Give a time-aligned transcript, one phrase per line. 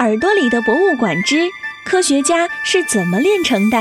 [0.00, 1.36] 耳朵里的博物馆之
[1.84, 3.76] 科学家是怎么炼成的？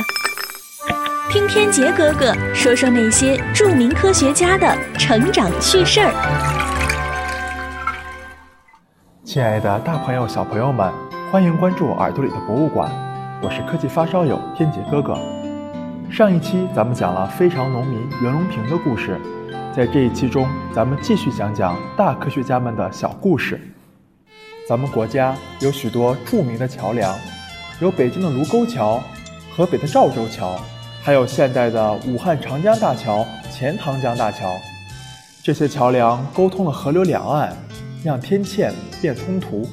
[1.31, 6.11] 听天杰哥哥说说那些著名科学家的成长趣事儿。
[9.23, 10.91] 亲爱的大朋友、小朋友们，
[11.32, 12.91] 欢迎关注耳朵里的博物馆，
[13.41, 15.17] 我是科技发烧友天杰哥哥。
[16.11, 19.17] 上一期咱们讲了非常农民袁隆平的故事，
[19.73, 23.57] 在这一期中，咱们继续讲讲大科学家们的小故事。
[24.70, 27.18] 咱们国家有许多著名的桥梁，
[27.82, 29.01] 有北京的卢沟桥、
[29.50, 30.61] 河北的赵州桥，
[31.01, 34.55] 还有现代的武汉长江大桥、钱塘江大桥。
[35.42, 37.58] 这些桥梁沟通了河流两岸，
[38.04, 39.68] 让天堑变通途。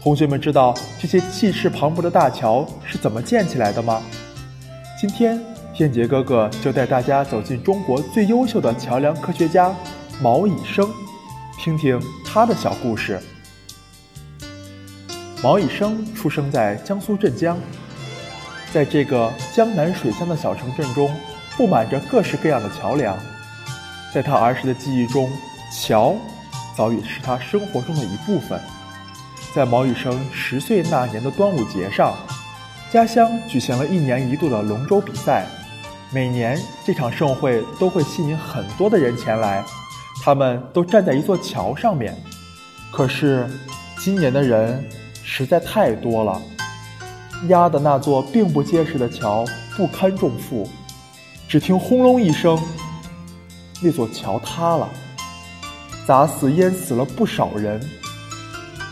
[0.00, 4.00] 同学们知道这些气势磅礴的大桥是怎么建起来的吗？
[4.98, 5.38] 今天，
[5.74, 9.74] 天杰哥哥就带大家走进中国最优秀的桥梁科学家
[10.22, 10.88] 毛以生，
[11.58, 13.20] 听听他的小故事。
[15.46, 17.56] 毛以生出生在江苏镇江，
[18.72, 21.08] 在这个江南水乡的小城镇中，
[21.56, 23.16] 布满着各式各样的桥梁。
[24.12, 25.30] 在他儿时的记忆中，
[25.72, 26.16] 桥
[26.76, 28.60] 早已是他生活中的一部分。
[29.54, 32.12] 在毛以生十岁那年的端午节上。
[32.90, 35.46] 家乡举行了一年一度的龙舟比赛，
[36.10, 39.64] 每年这场盛会都会吸引很多的人前来，
[40.24, 42.16] 他们都站在一座桥上面。
[42.90, 43.48] 可是，
[43.96, 44.84] 今年的人
[45.28, 46.40] 实在太多了，
[47.48, 49.44] 压的那座并不结实的桥
[49.76, 50.70] 不堪重负，
[51.48, 52.56] 只听轰隆一声，
[53.82, 54.88] 那座桥塌了，
[56.06, 57.80] 砸死淹死了不少人。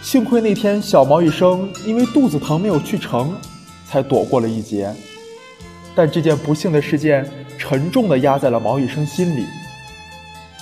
[0.02, 3.32] 幸亏那天小毛一生因为肚子疼没有去成。
[3.86, 4.92] 才躲过了一劫，
[5.94, 7.24] 但这件不幸的事件
[7.56, 9.46] 沉重地压在了毛医生心里。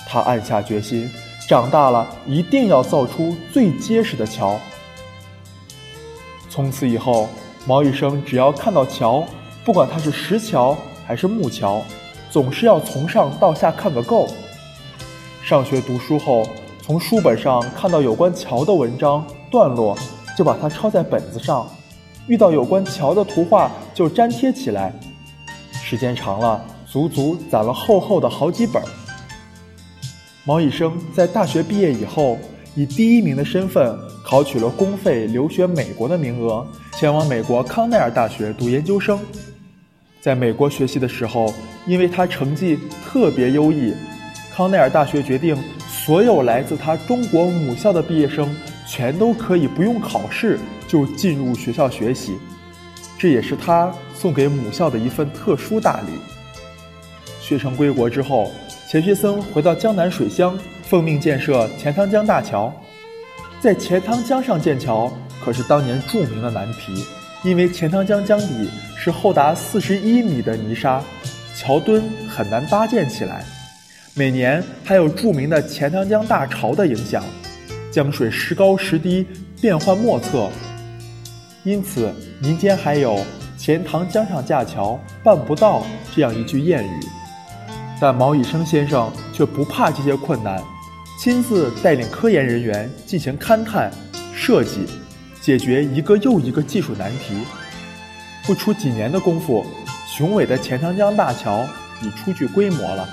[0.07, 1.09] 他暗下决心，
[1.49, 4.59] 长大了一定要造出最结实的桥。
[6.53, 7.27] 从此以后，
[7.65, 9.25] 毛医生只要看到桥，
[9.65, 11.81] 不管它是石桥还是木桥，
[12.29, 14.27] 总是要从上到下看个够。
[15.41, 16.47] 上学读书后，
[16.79, 19.97] 从书本上看到有关桥的文章段落，
[20.37, 21.67] 就把它抄在本子上。
[22.27, 24.93] 遇到有关桥的图画就粘贴起来，
[25.71, 28.79] 时间长了，足足攒了厚厚的好几本。
[30.43, 32.37] 毛以生在大学毕业以后，
[32.75, 39.19] 以第一名的身份考取了公费留学美国的名额，前往美国康奈尔大学读研究生。
[40.21, 41.53] 在美国学习的时候，
[41.85, 43.93] 因为他成绩特别优异，
[44.55, 45.55] 康奈尔大学决定
[45.87, 48.55] 所有来自他中国母校的毕业生
[48.87, 50.59] 全都可以不用考试。
[50.85, 52.37] 就进入学校学习，
[53.17, 56.11] 这也是他送给母校的一份特殊大礼。
[57.41, 58.51] 学成归国之后，
[58.93, 62.71] 钱学森回到江南水乡，奉命建设钱塘江大桥。
[63.59, 65.11] 在钱塘江上建桥
[65.43, 67.03] 可是当年著名的难题，
[67.43, 71.01] 因为钱塘江江底是厚达四十一米的泥沙，
[71.55, 73.43] 桥墩很难搭建起来。
[74.13, 77.23] 每年还有著名的钱塘江大潮的影响，
[77.91, 79.25] 江水时高时低，
[79.59, 80.47] 变幻莫测。
[81.63, 83.17] 因此，民间还有
[83.57, 85.83] “钱塘江上架桥办不到”
[86.15, 86.99] 这样一句谚语。
[88.03, 90.61] 但毛以生先生却不怕这些困难，
[91.17, 93.89] 亲自带领科研人员进行勘探、
[94.35, 94.85] 设计，
[95.39, 97.33] 解决一个又一个技术难题。
[98.45, 99.65] 不出几年的功夫，
[100.05, 101.65] 雄伟的钱塘江大桥
[102.01, 103.07] 已初具规模了。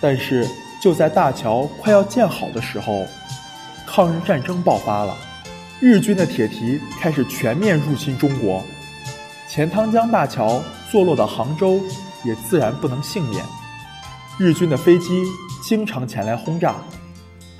[0.00, 0.48] 但是，
[0.80, 3.04] 就在大桥快要建好的时候，
[3.86, 5.14] 抗日战争爆发了。
[5.78, 8.64] 日军的铁蹄开始全面入侵中国，
[9.46, 11.82] 钱塘江大桥坐落的杭州
[12.24, 13.44] 也自然不能幸免。
[14.38, 15.24] 日军的飞机
[15.62, 16.76] 经常前来轰炸。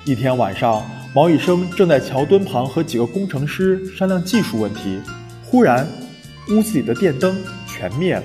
[0.05, 4.99] 一天晚上，毛以生正在桥墩旁和几个工程师商量技术问题，
[5.45, 5.87] 忽然，
[6.49, 8.23] 屋子里的电灯全灭了。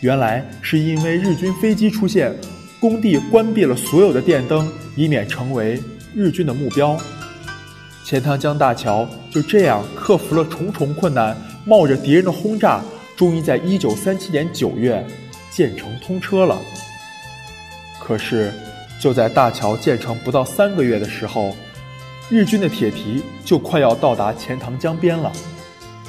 [0.00, 2.32] 原来是因为日军飞机出现，
[2.78, 5.82] 工地关闭了所有的电灯，以免成为
[6.14, 6.96] 日军的目标。
[8.04, 12.80] 钱塘江大桥就这样克服了重重困难，冒着敌人的轰炸，
[13.16, 15.04] 终于在一九三七年九月
[15.50, 16.56] 建成通车了。
[18.06, 18.52] 可是，
[19.00, 21.56] 就在大桥建成不到三个月的时候，
[22.30, 25.32] 日军的铁蹄就快要到达钱塘江边了。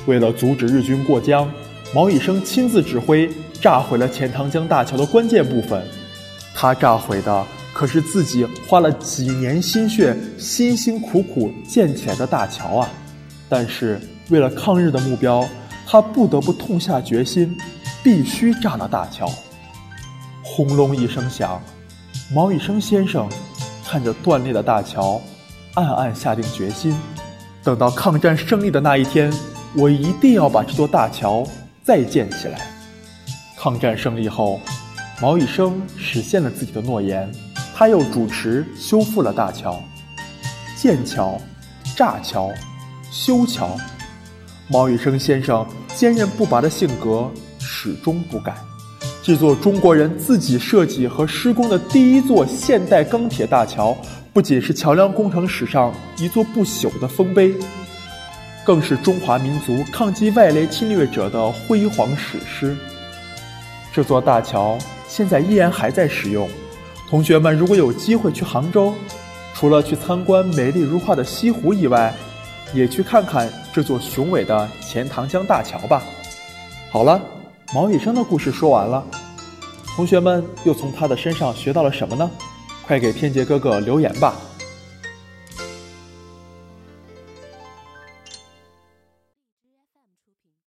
[0.06, 1.52] 为了阻止日军过江，
[1.96, 3.28] 毛以生亲自指挥
[3.60, 5.84] 炸毁了钱塘江大桥的关键部分。
[6.54, 7.46] 他炸毁的。
[7.74, 12.90] 可是自己花了几年心血、辛辛苦苦建起来的大桥啊！
[13.48, 15.48] 但是为了抗日的目标，
[15.86, 17.56] 他不得不痛下决心，
[18.04, 19.32] 必须炸了大桥。
[20.42, 21.62] 轰隆一声响，
[22.30, 23.30] 毛以生先生
[23.86, 25.22] 看着断裂的大桥，
[25.76, 26.94] 暗暗下定决心：
[27.64, 29.32] 等到抗战胜利的那一天，
[29.74, 31.48] 我一定要把这座大桥
[31.84, 32.60] 再建起来。
[33.56, 34.60] 抗战胜利后，
[35.22, 37.32] 毛羽生实现了自己的诺言，
[37.74, 39.82] 他又主持修复了大桥。
[40.76, 41.40] 建桥、
[41.96, 42.52] 炸桥、
[43.10, 43.78] 修桥，
[44.68, 45.66] 毛羽生先生
[45.96, 48.54] 坚韧不拔的性格始终不改。
[49.28, 53.94] 这座中国人自己设计和施工的第一座现代钢铁大桥，
[54.32, 57.54] 不仅是桥梁工程史上一座不朽的丰碑，
[58.64, 62.74] 更是中华民族抗击外来侵略者的辉煌史诗。
[63.92, 64.78] 这座大桥
[65.10, 66.48] 现在依然还在使用。
[67.10, 68.94] 同学们，如果有机会去杭州，
[69.54, 72.14] 除了去参观美丽如画的西湖以外，
[72.74, 76.02] 也去看看这座雄伟的钱塘江大桥吧。
[76.90, 77.22] 好了，
[77.74, 79.06] 毛以生的故事说完了，
[79.98, 82.30] 同学们又从他的身上学到了什么呢？
[82.86, 84.36] 快给天杰哥哥留言吧。